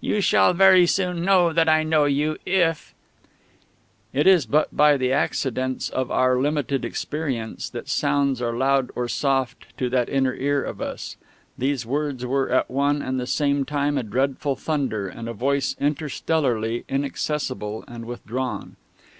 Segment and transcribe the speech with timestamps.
[0.00, 2.92] You shall very soon know that I know you, if..."_
[4.20, 9.06] It is but by the accidence of our limited experience that sounds are loud or
[9.06, 11.16] soft to that inner ear of us;
[11.56, 15.76] these words were at one and the same time a dreadful thunder and a voice
[15.80, 18.74] interstellarly inaccessible and withdrawn.